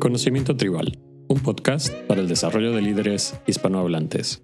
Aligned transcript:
Conocimiento 0.00 0.56
Tribal, 0.56 0.98
un 1.28 1.40
podcast 1.40 1.94
para 2.08 2.22
el 2.22 2.26
desarrollo 2.26 2.72
de 2.72 2.80
líderes 2.80 3.38
hispanohablantes. 3.46 4.42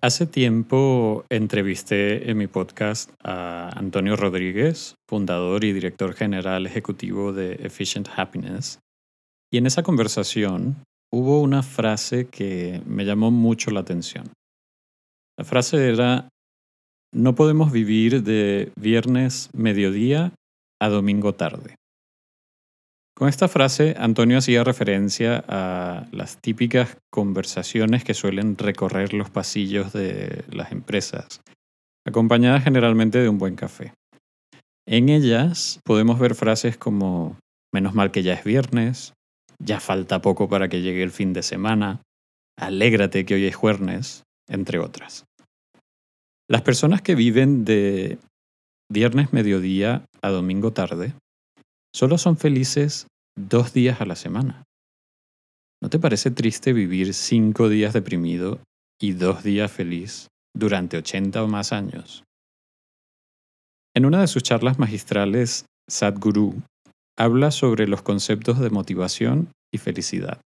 Hace 0.00 0.26
tiempo 0.26 1.26
entrevisté 1.28 2.30
en 2.30 2.38
mi 2.38 2.46
podcast 2.46 3.10
a 3.22 3.68
Antonio 3.78 4.16
Rodríguez, 4.16 4.94
fundador 5.06 5.64
y 5.64 5.74
director 5.74 6.14
general 6.14 6.64
ejecutivo 6.64 7.34
de 7.34 7.56
Efficient 7.56 8.08
Happiness, 8.16 8.80
y 9.52 9.58
en 9.58 9.66
esa 9.66 9.82
conversación 9.82 10.82
hubo 11.12 11.42
una 11.42 11.62
frase 11.62 12.28
que 12.28 12.80
me 12.86 13.04
llamó 13.04 13.30
mucho 13.30 13.70
la 13.70 13.80
atención. 13.80 14.32
La 15.36 15.44
frase 15.44 15.90
era, 15.90 16.30
no 17.12 17.34
podemos 17.34 17.70
vivir 17.70 18.22
de 18.22 18.72
viernes 18.80 19.50
mediodía 19.52 20.32
a 20.80 20.88
domingo 20.88 21.34
tarde. 21.34 21.76
Con 23.14 23.28
esta 23.28 23.46
frase, 23.46 23.94
Antonio 23.98 24.38
hacía 24.38 24.64
referencia 24.64 25.44
a 25.46 26.06
las 26.12 26.38
típicas 26.40 26.96
conversaciones 27.10 28.04
que 28.04 28.14
suelen 28.14 28.56
recorrer 28.56 29.12
los 29.12 29.28
pasillos 29.28 29.92
de 29.92 30.44
las 30.50 30.72
empresas, 30.72 31.42
acompañadas 32.06 32.64
generalmente 32.64 33.18
de 33.18 33.28
un 33.28 33.38
buen 33.38 33.54
café. 33.54 33.92
En 34.88 35.08
ellas 35.08 35.78
podemos 35.84 36.18
ver 36.18 36.34
frases 36.34 36.76
como 36.76 37.36
menos 37.72 37.94
mal 37.94 38.10
que 38.10 38.22
ya 38.22 38.32
es 38.34 38.44
viernes, 38.44 39.12
ya 39.58 39.78
falta 39.78 40.22
poco 40.22 40.48
para 40.48 40.68
que 40.68 40.80
llegue 40.80 41.02
el 41.02 41.10
fin 41.10 41.32
de 41.32 41.42
semana, 41.42 42.02
alégrate 42.58 43.24
que 43.24 43.34
hoy 43.34 43.46
es 43.46 43.54
jueves, 43.54 44.24
entre 44.48 44.78
otras. 44.78 45.26
Las 46.48 46.62
personas 46.62 47.02
que 47.02 47.14
viven 47.14 47.64
de 47.64 48.18
viernes 48.90 49.32
mediodía 49.32 50.06
a 50.22 50.30
domingo 50.30 50.72
tarde 50.72 51.14
solo 51.94 52.18
son 52.18 52.36
felices 52.36 53.06
dos 53.36 53.72
días 53.72 54.00
a 54.00 54.06
la 54.06 54.16
semana. 54.16 54.64
¿No 55.82 55.90
te 55.90 55.98
parece 55.98 56.30
triste 56.30 56.72
vivir 56.72 57.12
cinco 57.12 57.68
días 57.68 57.92
deprimido 57.92 58.60
y 59.00 59.12
dos 59.12 59.42
días 59.42 59.70
feliz 59.70 60.28
durante 60.54 60.96
80 60.96 61.42
o 61.42 61.48
más 61.48 61.72
años? 61.72 62.24
En 63.94 64.06
una 64.06 64.20
de 64.20 64.26
sus 64.28 64.42
charlas 64.42 64.78
magistrales, 64.78 65.66
Sadhguru 65.88 66.62
habla 67.18 67.50
sobre 67.50 67.86
los 67.88 68.02
conceptos 68.02 68.58
de 68.58 68.70
motivación 68.70 69.50
y 69.72 69.78
felicidad, 69.78 70.40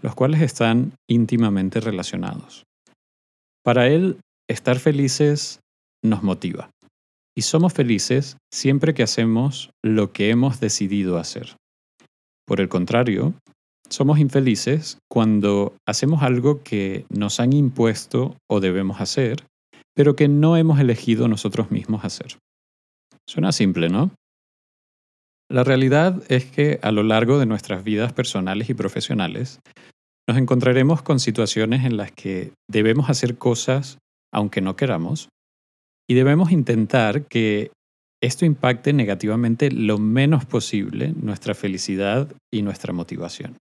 los 0.00 0.14
cuales 0.14 0.40
están 0.40 0.92
íntimamente 1.08 1.80
relacionados. 1.80 2.64
Para 3.62 3.86
él, 3.86 4.18
estar 4.48 4.78
felices 4.78 5.60
nos 6.02 6.22
motiva, 6.22 6.70
y 7.36 7.42
somos 7.42 7.72
felices 7.72 8.36
siempre 8.52 8.94
que 8.94 9.02
hacemos 9.02 9.70
lo 9.82 10.12
que 10.12 10.30
hemos 10.30 10.60
decidido 10.60 11.18
hacer. 11.18 11.56
Por 12.46 12.60
el 12.60 12.68
contrario, 12.68 13.34
somos 13.88 14.18
infelices 14.18 14.98
cuando 15.08 15.74
hacemos 15.86 16.22
algo 16.22 16.62
que 16.62 17.04
nos 17.08 17.40
han 17.40 17.52
impuesto 17.52 18.36
o 18.48 18.60
debemos 18.60 19.00
hacer, 19.00 19.44
pero 19.94 20.16
que 20.16 20.28
no 20.28 20.56
hemos 20.56 20.80
elegido 20.80 21.28
nosotros 21.28 21.70
mismos 21.70 22.04
hacer. 22.04 22.38
Suena 23.28 23.52
simple, 23.52 23.88
¿no? 23.88 24.10
La 25.50 25.64
realidad 25.64 26.22
es 26.28 26.44
que 26.44 26.78
a 26.82 26.92
lo 26.92 27.02
largo 27.02 27.38
de 27.38 27.46
nuestras 27.46 27.82
vidas 27.82 28.12
personales 28.12 28.70
y 28.70 28.74
profesionales, 28.74 29.58
nos 30.28 30.38
encontraremos 30.38 31.02
con 31.02 31.18
situaciones 31.18 31.84
en 31.84 31.96
las 31.96 32.12
que 32.12 32.52
debemos 32.68 33.10
hacer 33.10 33.36
cosas 33.36 33.98
aunque 34.32 34.60
no 34.60 34.76
queramos, 34.76 35.28
y 36.10 36.14
debemos 36.14 36.50
intentar 36.50 37.28
que 37.28 37.70
esto 38.20 38.44
impacte 38.44 38.92
negativamente 38.92 39.70
lo 39.70 39.96
menos 39.96 40.44
posible 40.44 41.14
nuestra 41.14 41.54
felicidad 41.54 42.34
y 42.52 42.62
nuestra 42.62 42.92
motivación. 42.92 43.58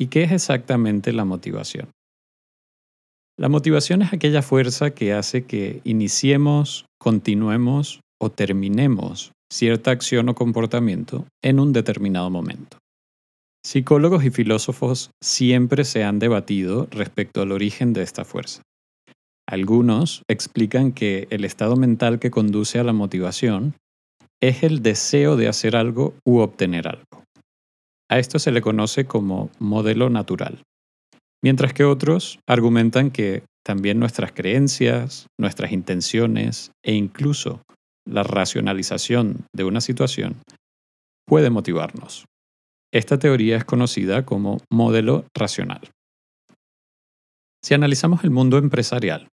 ¿Y 0.00 0.08
qué 0.08 0.24
es 0.24 0.32
exactamente 0.32 1.12
la 1.12 1.24
motivación? 1.24 1.90
La 3.38 3.48
motivación 3.48 4.02
es 4.02 4.12
aquella 4.12 4.42
fuerza 4.42 4.90
que 4.90 5.12
hace 5.12 5.44
que 5.44 5.80
iniciemos, 5.84 6.86
continuemos 6.98 8.00
o 8.20 8.32
terminemos 8.32 9.30
cierta 9.48 9.92
acción 9.92 10.28
o 10.28 10.34
comportamiento 10.34 11.28
en 11.40 11.60
un 11.60 11.72
determinado 11.72 12.30
momento. 12.30 12.78
Psicólogos 13.64 14.24
y 14.24 14.30
filósofos 14.30 15.12
siempre 15.22 15.84
se 15.84 16.02
han 16.02 16.18
debatido 16.18 16.88
respecto 16.90 17.42
al 17.42 17.52
origen 17.52 17.92
de 17.92 18.02
esta 18.02 18.24
fuerza. 18.24 18.62
Algunos 19.48 20.22
explican 20.28 20.92
que 20.92 21.28
el 21.30 21.44
estado 21.44 21.76
mental 21.76 22.18
que 22.18 22.32
conduce 22.32 22.80
a 22.80 22.84
la 22.84 22.92
motivación 22.92 23.74
es 24.42 24.64
el 24.64 24.82
deseo 24.82 25.36
de 25.36 25.48
hacer 25.48 25.76
algo 25.76 26.14
u 26.24 26.38
obtener 26.38 26.88
algo. 26.88 27.24
A 28.10 28.18
esto 28.18 28.38
se 28.38 28.50
le 28.50 28.60
conoce 28.60 29.06
como 29.06 29.50
modelo 29.58 30.10
natural, 30.10 30.62
mientras 31.42 31.72
que 31.72 31.84
otros 31.84 32.40
argumentan 32.48 33.10
que 33.10 33.44
también 33.64 33.98
nuestras 33.98 34.32
creencias, 34.32 35.26
nuestras 35.38 35.72
intenciones 35.72 36.70
e 36.84 36.94
incluso 36.94 37.62
la 38.06 38.22
racionalización 38.22 39.46
de 39.52 39.64
una 39.64 39.80
situación 39.80 40.36
puede 41.26 41.50
motivarnos. 41.50 42.24
Esta 42.92 43.18
teoría 43.18 43.56
es 43.56 43.64
conocida 43.64 44.24
como 44.24 44.58
modelo 44.70 45.24
racional. 45.34 45.90
Si 47.64 47.74
analizamos 47.74 48.22
el 48.22 48.30
mundo 48.30 48.58
empresarial, 48.58 49.28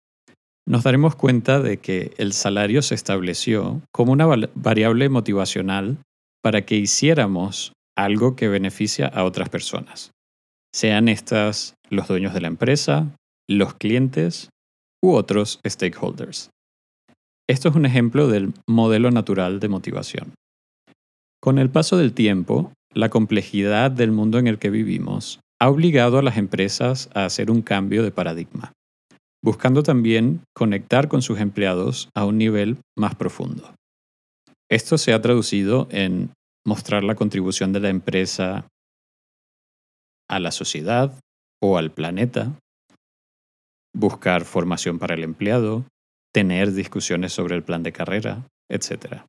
nos 0.67 0.84
daremos 0.84 1.17
cuenta 1.17 1.61
de 1.61 1.78
que 1.78 2.12
el 2.19 2.33
salario 2.33 2.83
se 2.83 2.95
estableció 2.95 3.83
como 3.93 4.12
una 4.12 4.27
variable 4.55 5.09
motivacional 5.09 5.99
para 6.43 6.62
que 6.62 6.77
hiciéramos 6.77 7.73
algo 7.97 8.37
que 8.37 8.49
beneficia 8.49 9.06
a 9.06 9.25
otras 9.25 9.49
personas, 9.49 10.12
sean 10.72 11.09
estas 11.09 11.75
los 11.91 12.09
dueños 12.09 12.33
de 12.33 12.41
la 12.41 12.49
empresa, 12.49 13.15
los 13.49 13.75
clientes 13.75 14.49
u 15.03 15.12
otros 15.12 15.61
stakeholders. 15.67 16.51
Esto 17.49 17.69
es 17.69 17.75
un 17.75 17.84
ejemplo 17.84 18.28
del 18.28 18.55
modelo 18.67 19.11
natural 19.11 19.61
de 19.61 19.69
motivación. 19.69 20.33
Con 21.41 21.59
el 21.59 21.71
paso 21.71 21.97
del 21.97 22.15
tiempo, 22.15 22.72
la 22.95 23.11
complejidad 23.11 23.91
del 23.91 24.12
mundo 24.12 24.39
en 24.39 24.47
el 24.47 24.59
que 24.59 24.71
vivimos 24.71 25.41
ha 25.61 25.69
obligado 25.69 26.19
a 26.19 26.22
las 26.22 26.37
empresas 26.37 27.11
a 27.15 27.25
hacer 27.25 27.51
un 27.51 27.62
cambio 27.62 28.05
de 28.05 28.12
paradigma 28.12 28.72
buscando 29.42 29.82
también 29.82 30.44
conectar 30.54 31.08
con 31.08 31.22
sus 31.22 31.41
empleados 31.41 32.08
a 32.14 32.25
un 32.25 32.38
nivel 32.38 32.78
más 32.97 33.14
profundo. 33.14 33.75
Esto 34.70 34.97
se 34.97 35.12
ha 35.12 35.20
traducido 35.20 35.88
en 35.91 36.32
mostrar 36.64 37.04
la 37.04 37.14
contribución 37.14 37.72
de 37.72 37.80
la 37.80 37.88
empresa 37.88 38.69
a 40.28 40.38
la 40.38 40.53
sociedad 40.53 41.19
o 41.60 41.76
al 41.76 41.91
planeta, 41.91 42.58
buscar 43.94 44.44
formación 44.44 44.98
para 44.98 45.14
el 45.14 45.25
empleado, 45.25 45.84
tener 46.32 46.72
discusiones 46.72 47.32
sobre 47.32 47.56
el 47.56 47.62
plan 47.62 47.82
de 47.82 47.92
carrera, 47.92 48.47
etc. 48.70 49.24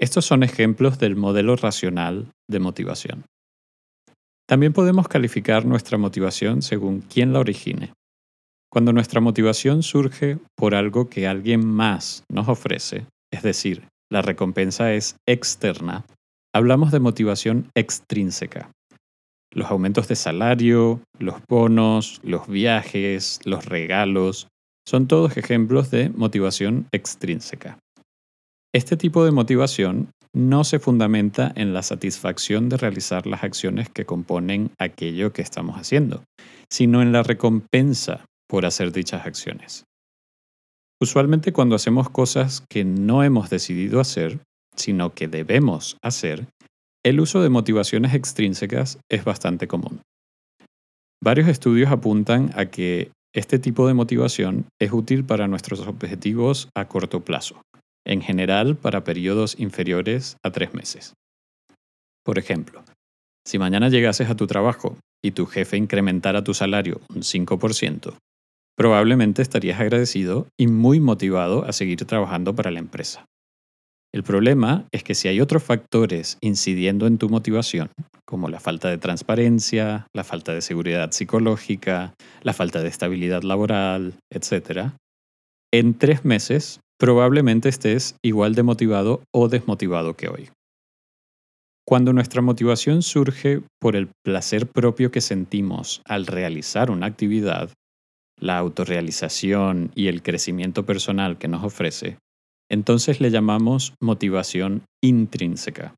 Estos 0.00 0.24
son 0.24 0.42
ejemplos 0.42 0.98
del 0.98 1.14
modelo 1.14 1.54
racional 1.54 2.32
de 2.48 2.58
motivación. 2.58 3.24
También 4.48 4.72
podemos 4.72 5.08
calificar 5.08 5.66
nuestra 5.66 5.98
motivación 5.98 6.62
según 6.62 7.02
quién 7.02 7.32
la 7.32 7.40
origine. 7.40 7.92
Cuando 8.70 8.92
nuestra 8.92 9.20
motivación 9.20 9.82
surge 9.82 10.38
por 10.54 10.74
algo 10.74 11.08
que 11.08 11.26
alguien 11.26 11.66
más 11.66 12.24
nos 12.30 12.48
ofrece, 12.48 13.06
es 13.32 13.42
decir, 13.42 13.88
la 14.10 14.20
recompensa 14.20 14.92
es 14.92 15.16
externa, 15.26 16.04
hablamos 16.54 16.92
de 16.92 17.00
motivación 17.00 17.70
extrínseca. 17.74 18.70
Los 19.54 19.70
aumentos 19.70 20.08
de 20.08 20.16
salario, 20.16 21.00
los 21.18 21.36
bonos, 21.48 22.20
los 22.22 22.46
viajes, 22.46 23.40
los 23.44 23.64
regalos, 23.64 24.48
son 24.86 25.06
todos 25.06 25.36
ejemplos 25.38 25.90
de 25.90 26.10
motivación 26.10 26.88
extrínseca. 26.92 27.78
Este 28.74 28.98
tipo 28.98 29.24
de 29.24 29.30
motivación 29.30 30.10
no 30.34 30.62
se 30.64 30.78
fundamenta 30.78 31.52
en 31.56 31.72
la 31.72 31.82
satisfacción 31.82 32.68
de 32.68 32.76
realizar 32.76 33.26
las 33.26 33.44
acciones 33.44 33.88
que 33.88 34.04
componen 34.04 34.70
aquello 34.78 35.32
que 35.32 35.40
estamos 35.40 35.76
haciendo, 35.76 36.22
sino 36.70 37.00
en 37.00 37.12
la 37.12 37.22
recompensa 37.22 38.26
por 38.48 38.66
hacer 38.66 38.92
dichas 38.92 39.26
acciones. 39.26 39.84
Usualmente 41.00 41.52
cuando 41.52 41.76
hacemos 41.76 42.10
cosas 42.10 42.64
que 42.68 42.84
no 42.84 43.22
hemos 43.22 43.50
decidido 43.50 44.00
hacer, 44.00 44.40
sino 44.74 45.14
que 45.14 45.28
debemos 45.28 45.96
hacer, 46.02 46.48
el 47.04 47.20
uso 47.20 47.40
de 47.40 47.48
motivaciones 47.48 48.14
extrínsecas 48.14 48.98
es 49.08 49.24
bastante 49.24 49.68
común. 49.68 50.00
Varios 51.22 51.48
estudios 51.48 51.90
apuntan 51.90 52.50
a 52.54 52.66
que 52.66 53.10
este 53.34 53.58
tipo 53.58 53.86
de 53.86 53.94
motivación 53.94 54.66
es 54.80 54.92
útil 54.92 55.24
para 55.24 55.48
nuestros 55.48 55.80
objetivos 55.80 56.68
a 56.74 56.86
corto 56.86 57.24
plazo, 57.24 57.60
en 58.04 58.20
general 58.20 58.76
para 58.76 59.04
periodos 59.04 59.58
inferiores 59.58 60.36
a 60.42 60.50
tres 60.50 60.74
meses. 60.74 61.14
Por 62.24 62.38
ejemplo, 62.38 62.84
si 63.46 63.58
mañana 63.58 63.88
llegases 63.88 64.28
a 64.30 64.36
tu 64.36 64.46
trabajo 64.46 64.96
y 65.22 65.32
tu 65.32 65.46
jefe 65.46 65.76
incrementara 65.76 66.44
tu 66.44 66.54
salario 66.54 67.00
un 67.14 67.22
5%, 67.22 68.16
probablemente 68.78 69.42
estarías 69.42 69.80
agradecido 69.80 70.46
y 70.56 70.68
muy 70.68 71.00
motivado 71.00 71.64
a 71.64 71.72
seguir 71.72 72.04
trabajando 72.04 72.54
para 72.54 72.70
la 72.70 72.78
empresa. 72.78 73.26
El 74.14 74.22
problema 74.22 74.86
es 74.92 75.02
que 75.02 75.16
si 75.16 75.26
hay 75.26 75.40
otros 75.40 75.64
factores 75.64 76.38
incidiendo 76.40 77.08
en 77.08 77.18
tu 77.18 77.28
motivación, 77.28 77.90
como 78.24 78.48
la 78.48 78.60
falta 78.60 78.88
de 78.88 78.96
transparencia, 78.96 80.06
la 80.14 80.22
falta 80.22 80.54
de 80.54 80.62
seguridad 80.62 81.10
psicológica, 81.10 82.14
la 82.42 82.52
falta 82.54 82.80
de 82.80 82.88
estabilidad 82.88 83.42
laboral, 83.42 84.14
etc., 84.30 84.92
en 85.72 85.98
tres 85.98 86.24
meses 86.24 86.80
probablemente 87.00 87.68
estés 87.68 88.14
igual 88.24 88.54
de 88.54 88.62
motivado 88.62 89.22
o 89.34 89.48
desmotivado 89.48 90.14
que 90.14 90.28
hoy. 90.28 90.50
Cuando 91.84 92.12
nuestra 92.12 92.42
motivación 92.42 93.02
surge 93.02 93.62
por 93.80 93.96
el 93.96 94.08
placer 94.24 94.68
propio 94.68 95.10
que 95.10 95.20
sentimos 95.20 96.00
al 96.04 96.26
realizar 96.26 96.90
una 96.90 97.06
actividad, 97.06 97.70
la 98.40 98.58
autorrealización 98.58 99.90
y 99.94 100.08
el 100.08 100.22
crecimiento 100.22 100.84
personal 100.86 101.38
que 101.38 101.48
nos 101.48 101.64
ofrece, 101.64 102.18
entonces 102.70 103.20
le 103.20 103.30
llamamos 103.30 103.94
motivación 104.00 104.82
intrínseca. 105.02 105.94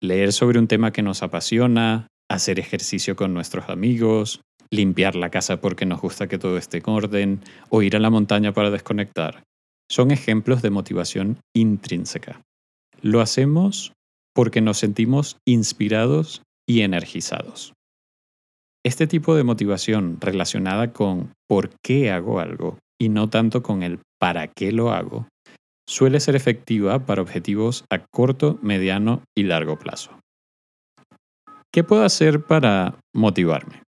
Leer 0.00 0.32
sobre 0.32 0.58
un 0.58 0.68
tema 0.68 0.92
que 0.92 1.02
nos 1.02 1.22
apasiona, 1.22 2.08
hacer 2.28 2.58
ejercicio 2.60 3.16
con 3.16 3.34
nuestros 3.34 3.68
amigos, 3.68 4.40
limpiar 4.70 5.14
la 5.16 5.30
casa 5.30 5.60
porque 5.60 5.86
nos 5.86 6.00
gusta 6.00 6.28
que 6.28 6.38
todo 6.38 6.58
esté 6.58 6.78
en 6.78 6.84
orden 6.86 7.40
o 7.70 7.82
ir 7.82 7.96
a 7.96 8.00
la 8.00 8.10
montaña 8.10 8.52
para 8.52 8.70
desconectar. 8.70 9.42
Son 9.90 10.10
ejemplos 10.10 10.62
de 10.62 10.70
motivación 10.70 11.38
intrínseca. 11.54 12.42
Lo 13.02 13.20
hacemos 13.20 13.92
porque 14.34 14.60
nos 14.60 14.78
sentimos 14.78 15.36
inspirados 15.46 16.42
y 16.66 16.80
energizados. 16.80 17.72
Este 18.84 19.06
tipo 19.06 19.34
de 19.34 19.44
motivación 19.44 20.18
relacionada 20.20 20.92
con 20.92 21.32
por 21.48 21.70
qué 21.82 22.10
hago 22.10 22.38
algo 22.38 22.78
y 23.00 23.08
no 23.08 23.30
tanto 23.30 23.62
con 23.62 23.82
el 23.82 23.98
para 24.20 24.48
qué 24.48 24.72
lo 24.72 24.92
hago 24.92 25.26
suele 25.88 26.20
ser 26.20 26.36
efectiva 26.36 27.04
para 27.06 27.22
objetivos 27.22 27.84
a 27.90 27.98
corto, 27.98 28.58
mediano 28.62 29.22
y 29.36 29.44
largo 29.44 29.78
plazo. 29.78 30.10
¿Qué 31.72 31.82
puedo 31.82 32.04
hacer 32.04 32.44
para 32.44 32.98
motivarme? 33.14 33.82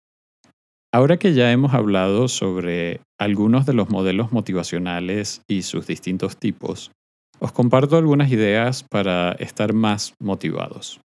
Ahora 0.92 1.18
que 1.18 1.34
ya 1.34 1.52
hemos 1.52 1.74
hablado 1.74 2.28
sobre 2.28 3.00
algunos 3.18 3.66
de 3.66 3.74
los 3.74 3.90
modelos 3.90 4.32
motivacionales 4.32 5.42
y 5.48 5.62
sus 5.62 5.86
distintos 5.86 6.38
tipos, 6.38 6.90
os 7.38 7.52
comparto 7.52 7.96
algunas 7.96 8.30
ideas 8.30 8.82
para 8.82 9.32
estar 9.32 9.74
más 9.74 10.14
motivados. 10.18 11.00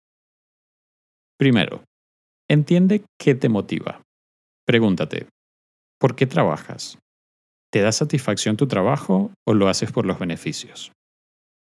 Primero, 1.38 1.84
entiende 2.50 3.04
qué 3.20 3.36
te 3.36 3.50
motiva. 3.50 4.02
Pregúntate, 4.66 5.28
¿por 6.00 6.16
qué 6.16 6.26
trabajas? 6.26 6.98
¿Te 7.72 7.82
da 7.82 7.92
satisfacción 7.92 8.58
tu 8.58 8.68
trabajo 8.68 9.32
o 9.46 9.54
lo 9.54 9.68
haces 9.68 9.92
por 9.92 10.06
los 10.06 10.20
beneficios? 10.20 10.92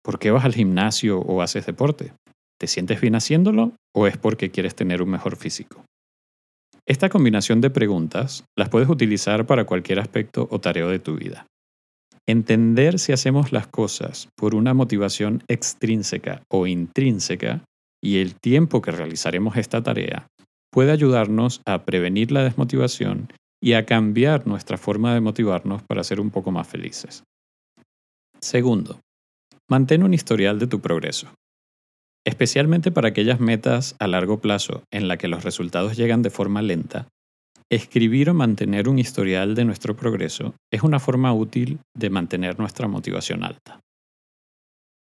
¿Por 0.03 0.19
qué 0.19 0.31
vas 0.31 0.45
al 0.45 0.53
gimnasio 0.53 1.19
o 1.19 1.41
haces 1.41 1.65
deporte? 1.65 2.13
¿Te 2.59 2.67
sientes 2.67 3.01
bien 3.01 3.15
haciéndolo 3.15 3.73
o 3.95 4.07
es 4.07 4.17
porque 4.17 4.51
quieres 4.51 4.75
tener 4.75 5.01
un 5.01 5.09
mejor 5.09 5.35
físico? 5.35 5.83
Esta 6.85 7.09
combinación 7.09 7.61
de 7.61 7.69
preguntas 7.69 8.43
las 8.57 8.69
puedes 8.69 8.89
utilizar 8.89 9.45
para 9.45 9.65
cualquier 9.65 9.99
aspecto 9.99 10.47
o 10.51 10.59
tarea 10.59 10.87
de 10.87 10.99
tu 10.99 11.15
vida. 11.15 11.45
Entender 12.27 12.99
si 12.99 13.11
hacemos 13.11 13.51
las 13.51 13.67
cosas 13.67 14.29
por 14.35 14.55
una 14.55 14.73
motivación 14.73 15.43
extrínseca 15.47 16.43
o 16.51 16.67
intrínseca 16.67 17.63
y 18.01 18.19
el 18.19 18.35
tiempo 18.35 18.81
que 18.81 18.91
realizaremos 18.91 19.57
esta 19.57 19.81
tarea 19.83 20.27
puede 20.71 20.91
ayudarnos 20.91 21.61
a 21.65 21.85
prevenir 21.85 22.31
la 22.31 22.43
desmotivación 22.43 23.31
y 23.61 23.73
a 23.73 23.85
cambiar 23.85 24.47
nuestra 24.47 24.77
forma 24.77 25.13
de 25.13 25.21
motivarnos 25.21 25.83
para 25.83 26.03
ser 26.03 26.21
un 26.21 26.29
poco 26.29 26.51
más 26.51 26.67
felices. 26.67 27.23
Segundo, 28.39 29.01
mantén 29.69 30.03
un 30.03 30.13
historial 30.13 30.59
de 30.59 30.67
tu 30.67 30.79
progreso. 30.79 31.27
Especialmente 32.25 32.91
para 32.91 33.09
aquellas 33.09 33.39
metas 33.39 33.95
a 33.99 34.07
largo 34.07 34.39
plazo 34.39 34.83
en 34.91 35.07
la 35.07 35.17
que 35.17 35.27
los 35.27 35.43
resultados 35.43 35.97
llegan 35.97 36.21
de 36.21 36.29
forma 36.29 36.61
lenta, 36.61 37.07
escribir 37.71 38.29
o 38.29 38.33
mantener 38.33 38.89
un 38.89 38.99
historial 38.99 39.55
de 39.55 39.65
nuestro 39.65 39.95
progreso 39.95 40.55
es 40.71 40.83
una 40.83 40.99
forma 40.99 41.33
útil 41.33 41.79
de 41.95 42.09
mantener 42.09 42.59
nuestra 42.59 42.87
motivación 42.87 43.43
alta. 43.43 43.79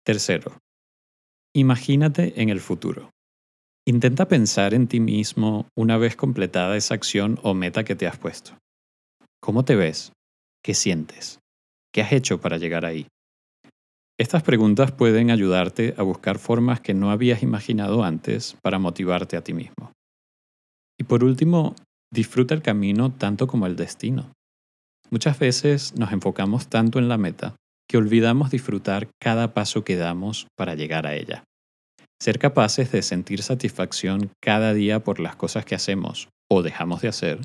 Tercero, 0.04 0.58
imagínate 1.54 2.40
en 2.40 2.48
el 2.48 2.60
futuro. 2.60 3.10
Intenta 3.88 4.26
pensar 4.26 4.74
en 4.74 4.88
ti 4.88 4.98
mismo 4.98 5.68
una 5.76 5.96
vez 5.96 6.16
completada 6.16 6.76
esa 6.76 6.94
acción 6.94 7.38
o 7.44 7.54
meta 7.54 7.84
que 7.84 7.94
te 7.94 8.08
has 8.08 8.18
puesto. 8.18 8.58
¿Cómo 9.40 9.64
te 9.64 9.76
ves? 9.76 10.10
¿Qué 10.60 10.74
sientes? 10.74 11.38
¿Qué 11.92 12.02
has 12.02 12.10
hecho 12.10 12.40
para 12.40 12.58
llegar 12.58 12.84
ahí? 12.84 13.06
Estas 14.18 14.42
preguntas 14.42 14.90
pueden 14.90 15.30
ayudarte 15.30 15.94
a 15.98 16.02
buscar 16.02 16.38
formas 16.40 16.80
que 16.80 16.94
no 16.94 17.12
habías 17.12 17.44
imaginado 17.44 18.02
antes 18.02 18.56
para 18.60 18.80
motivarte 18.80 19.36
a 19.36 19.44
ti 19.44 19.54
mismo. 19.54 19.92
Y 20.98 21.04
por 21.04 21.22
último, 21.22 21.76
disfruta 22.12 22.54
el 22.54 22.62
camino 22.62 23.12
tanto 23.12 23.46
como 23.46 23.66
el 23.66 23.76
destino. 23.76 24.32
Muchas 25.10 25.38
veces 25.38 25.94
nos 25.96 26.10
enfocamos 26.10 26.66
tanto 26.66 26.98
en 26.98 27.08
la 27.08 27.18
meta 27.18 27.54
que 27.88 27.98
olvidamos 27.98 28.50
disfrutar 28.50 29.06
cada 29.22 29.54
paso 29.54 29.84
que 29.84 29.94
damos 29.94 30.48
para 30.56 30.74
llegar 30.74 31.06
a 31.06 31.14
ella. 31.14 31.44
Ser 32.18 32.38
capaces 32.38 32.90
de 32.92 33.02
sentir 33.02 33.42
satisfacción 33.42 34.30
cada 34.40 34.72
día 34.72 35.00
por 35.04 35.20
las 35.20 35.36
cosas 35.36 35.64
que 35.64 35.74
hacemos 35.74 36.28
o 36.48 36.62
dejamos 36.62 37.02
de 37.02 37.08
hacer 37.08 37.40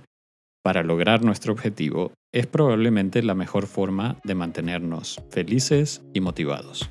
para 0.63 0.83
lograr 0.83 1.23
nuestro 1.23 1.53
objetivo 1.53 2.13
es 2.31 2.47
probablemente 2.47 3.21
la 3.23 3.35
mejor 3.35 3.68
forma 3.68 4.19
de 4.23 4.35
mantenernos 4.35 5.21
felices 5.29 6.03
y 6.13 6.21
motivados. 6.21 6.89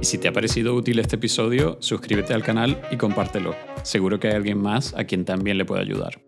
Y 0.00 0.04
si 0.04 0.18
te 0.18 0.28
ha 0.28 0.32
parecido 0.32 0.74
útil 0.74 0.98
este 0.98 1.16
episodio, 1.16 1.76
suscríbete 1.80 2.34
al 2.34 2.42
canal 2.42 2.80
y 2.90 2.96
compártelo. 2.96 3.54
Seguro 3.82 4.18
que 4.18 4.28
hay 4.28 4.34
alguien 4.34 4.58
más 4.58 4.94
a 4.94 5.04
quien 5.04 5.24
también 5.24 5.58
le 5.58 5.64
puede 5.64 5.82
ayudar. 5.82 6.21